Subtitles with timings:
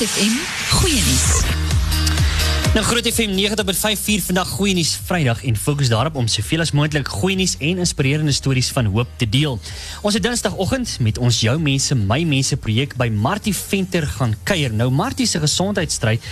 [0.00, 0.36] Groot FM
[0.70, 1.59] goeie nuus.
[2.70, 7.08] Nou Groot FM 90.54 vandag goeie nuus Vrydag en fokus daarop om soveel as moontlik
[7.10, 9.56] goeie nuus en inspirerende stories van hoop te deel.
[10.06, 14.70] Ons het Dinsdagoggend met ons jou mense my mense projek by Martie Venter gaan kuier.
[14.70, 16.22] Nou Martie se gesondheidstryd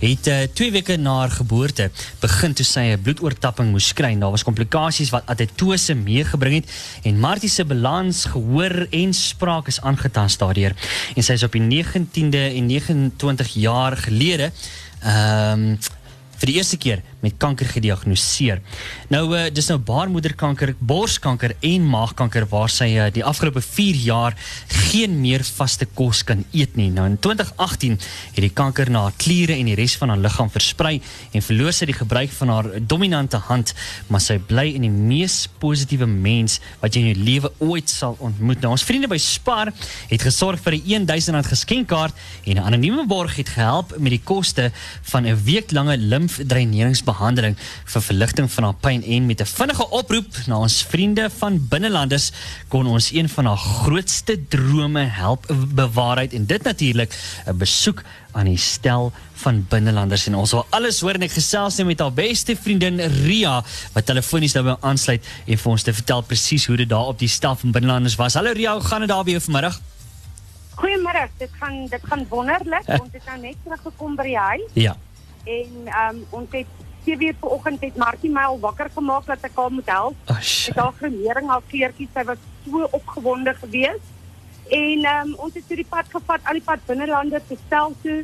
[0.00, 1.90] het uh, twee weke na haar geboorte
[2.22, 4.14] begin toe sy 'n bloedoortapping moes kry.
[4.16, 6.72] Daar was komplikasies wat atetose meegebring het
[7.04, 10.72] en Martie se balans, gehoor en spraak is aangetast daardeur.
[11.16, 14.52] En sy is op die 19de en 29 jaar gelede
[15.02, 15.78] ehm um,
[16.38, 18.60] vir die eerste keer met kanker gediagnoseer.
[19.12, 24.36] Nou uh, dis nou baarmoederkanker, borskanker en maagkanker waar sy uh, die afgelope 4 jaar
[24.90, 26.90] geen meer vaste kos kan eet nie.
[26.90, 27.98] Nou in 2018
[28.34, 30.96] het die kanker na haar kliere en die res van haar liggaam versprei
[31.32, 33.74] en verloor sy die gebruik van haar dominante hand,
[34.10, 38.16] maar sy bly in die mees positiewe mens wat jy in jou lewe ooit sal
[38.18, 38.62] ontmoet.
[38.62, 39.70] Nou ons vriende by Spar
[40.10, 42.14] het gesorg vir 'n R1000 geskenkkaart
[42.46, 47.56] en 'n anonieme borg het gehelp met die koste van 'n weeklange limfdreinerings behandeling
[47.94, 52.32] vir verligting van haar pyn en met 'n vinnige oproep na ons vriende van binnelanders
[52.68, 57.12] kon ons een van haar grootste drome help bewaarheid en dit natuurlik
[57.46, 58.02] 'n besoek
[58.32, 62.00] aan die stel van binnelanders en ons wil alles hoor en ek gesels net met
[62.00, 63.62] haar beste vriendin Ria
[63.94, 67.28] wat telefonies nou aansluit en vir ons te vertel presies hoe dit daar op die
[67.28, 68.34] stel van binnelanders was.
[68.34, 69.80] Hallo Ria, hoe gaan dit daar by jou vanmiddag?
[70.80, 72.88] Goeiemôre, dit gaan dit gaan wonderlik.
[73.02, 74.70] ons het nou net teruggekom by die huis.
[74.86, 74.96] Ja.
[75.44, 79.42] En ehm um, ons het 7 uur vanoggend het Martie my al wakker gemaak dat
[79.42, 80.16] ek haar moet help.
[80.30, 80.36] Oh,
[80.66, 84.10] met haar gremering, haar kleertjies, sy was so opgewonde geweest.
[84.72, 88.22] En um, ons het toe die pad gevat, al die pad binnelande te stel toe.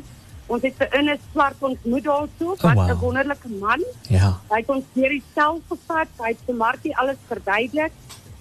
[0.49, 3.01] Ons het vir in 'n swart ontmoet daarso, wat 'n oh, wow.
[3.01, 3.83] wonderlike man.
[4.07, 4.39] Ja.
[4.49, 7.91] Hy het ons deur die stel gevat, hy het vir Martie alles verduidelik.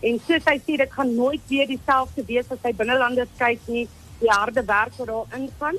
[0.00, 3.89] En soos hy sê, dit gaan nooit weer dieselfde wees as hy binnelande kyk nie,
[4.20, 5.77] die harde werk wat daar ingaan.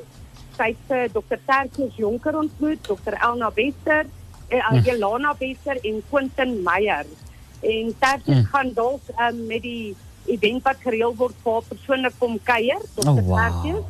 [0.57, 1.39] Sy het uh, Dr.
[1.45, 3.15] Tertius Jonker ontmoet, Dr.
[3.15, 4.05] Elna Wester,
[4.49, 7.05] uh, Jelana Besser en Quentin Meyer.
[7.59, 8.45] En Tertius mm.
[8.51, 9.95] gaan dalk um, met die
[10.25, 13.39] event wat gereël word vir persoonlik kom kuier tot oh, wow.
[13.39, 13.85] Tertius.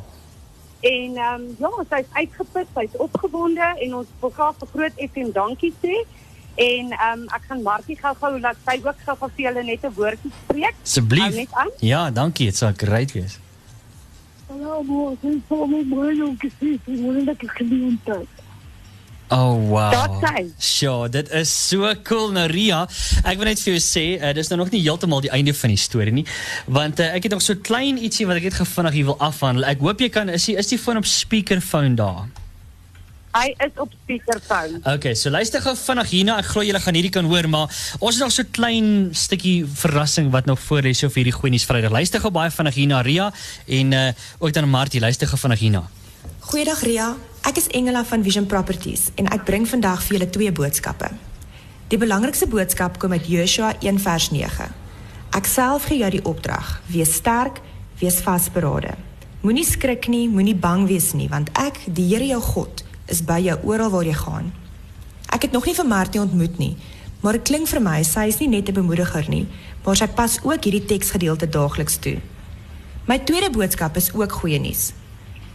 [0.80, 5.32] En ehm um, ja, sy's uitgeput, sy's opgewonde en ons wil graag vir groot FM
[5.36, 6.00] dankie sê.
[6.60, 10.32] En um, ek gaan Martie gou-gou laat sy ook gou vir julle net 'n woordjie
[10.42, 10.80] spreek.
[10.82, 11.54] Asseblief.
[11.84, 13.38] Ja, dankie, dit sou great wees.
[14.48, 18.28] Hallo, moes, ek sou my mooi ook gesê, ek wil net 'n geleentheid.
[19.30, 19.92] Oh wow.
[19.94, 20.40] Dat sy.
[20.58, 22.80] Sjoe, dit is so cool nou Ria.
[23.22, 25.70] Ek wil net vir jou sê, uh, dis nou nog nie heeltemal die einde van
[25.70, 26.26] die storie nie,
[26.66, 29.68] want uh, ek het nog so klein ietsie wat ek net gevinnig hier wil afhandel.
[29.70, 32.26] Ek hoop jy kan is die is die foon op speakerphone daar.
[33.30, 34.82] Hy is op speakerphone.
[34.96, 36.40] Okay, so luister gou vinnig hierna.
[36.42, 37.70] Ek glo julle gaan hierdie kan hoor, maar
[38.02, 41.54] ons het nog so klein stukkie verrassing wat nog voor lê so vir hierdie goeie
[41.54, 41.94] nuus Vrydag.
[41.94, 43.30] Luister gou baie vinnig hierna Ria
[43.70, 44.06] en uh,
[44.42, 45.86] ook dan Martie, luister gou vinnig hierna.
[46.50, 47.12] Goeiedag Ria.
[47.40, 51.08] Ek is Engela van Vision Properties en ek bring vandag vir julle twee boodskappe.
[51.88, 54.66] Die belangrikste boodskap kom uit Joshua 1 vers 9.
[55.38, 57.62] Ek self gee jou die opdrag: wees sterk,
[58.02, 58.92] wees vasberade.
[59.40, 63.40] Moenie skrik nie, moenie bang wees nie, want ek, die Here jou God, is by
[63.40, 64.52] jou oral waar jy gaan.
[65.32, 66.74] Ek het nog nie vir Martie ontmoet nie,
[67.24, 69.46] maar dit klink vir my sy is nie net 'n bemoediger nie,
[69.84, 72.20] maar sy pas ook hierdie teksgedeelte daagliks toe.
[73.08, 74.92] My tweede boodskap is ook goeie nuus.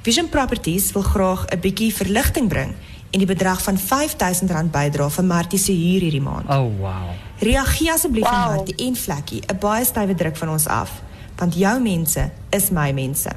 [0.05, 2.75] Vision Properties wil graag 'n bietjie verligting bring
[3.11, 6.49] en die bedrag van R5000 bydra vir Martie se huur hierdie maand.
[6.49, 7.09] Oh wow.
[7.39, 8.33] Reageer asseblief wow.
[8.33, 11.01] aan Martie en Vlekkie, 'n baie stywe druk van ons af,
[11.35, 13.29] want jou mense is my mense.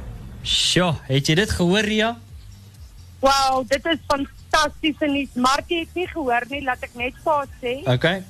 [0.43, 2.19] Sjoe, het jy dit gehoor Ria?
[3.21, 7.33] Wow, dit is fantasties en nie Martie het nie gehoor nie, laat ek net vir
[7.33, 7.81] haar sê.
[7.87, 8.23] Okay.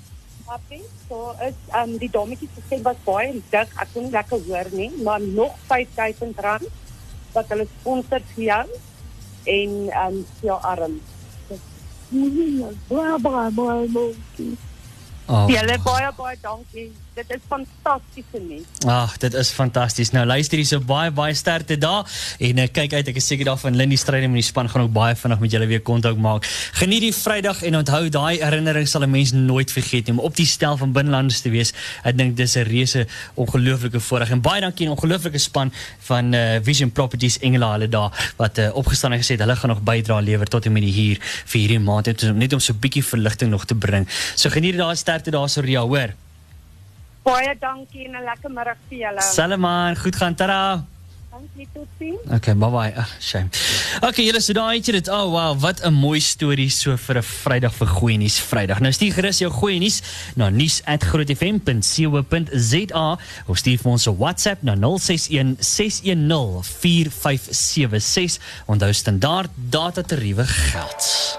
[0.46, 4.38] Martie, so is um die dommetjie se stem was baie dik, ek kon nie lekker
[4.46, 6.86] hoor nie, maar nog R5000
[7.32, 8.64] wat hulle sponsor jou
[9.44, 11.00] en ehm um, jou arm.
[12.88, 14.67] Baie baie baie baie.
[15.28, 15.44] Oh.
[15.52, 18.60] Julle baie baie dankie dit is fantastiese nie.
[18.86, 20.12] Ag, dit is fantasties.
[20.14, 22.06] Nou luister hier so baie baie sterkte daar
[22.44, 24.94] en uh, kyk uit, ek is seker daarvan Lindy Strydom en die span gaan ook
[24.94, 26.46] baie vinnig met julle weer kontak maak.
[26.78, 30.36] Geniet die Vrydag en onthou daai herinnering sal 'n mens nooit vergeet nie om op
[30.38, 31.72] die stel van binnelanders te wees.
[32.04, 35.72] Ek dink dis 'n reuse ongelooflike voorreg en baie dankie aan 'n ongelooflike span
[36.10, 39.70] van uh, Vision Properties Engela hulle daar wat uh, opgestaan en gesê het hulle gaan
[39.70, 42.78] nog bydra lewer tot en met die hier vir hierdie maand net om so 'n
[42.78, 44.06] bietjie verligting nog te bring.
[44.34, 46.08] So geniet daai sterkte daar so Ria, hoor.
[47.22, 49.22] Baie dankie en 'n lekker middag vir julle.
[49.22, 50.84] Salman, goed gaan, tada.
[51.30, 52.18] Dankie tot sien.
[52.34, 52.94] Okay, bye bye.
[52.96, 53.48] Ag, shame.
[54.00, 55.08] Okay, julle so daai het dit.
[55.08, 58.80] Oh wow, wat 'n mooi storie so vir 'n Vrydag vir goeie nuus Vrydag.
[58.80, 60.02] Nou stuur gerus jou goeie nuus
[60.34, 68.38] na nuus@grootfm.co.za of stuur vir ons 'n WhatsApp na 061 610 4576.
[68.66, 71.38] Onthou standaard data tariewe geld.